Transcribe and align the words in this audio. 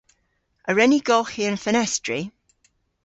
A 0.69 0.71
wren 0.73 0.89
ni 0.93 0.99
golghi 1.07 1.43
an 1.49 1.61
fenestri? 1.63 2.19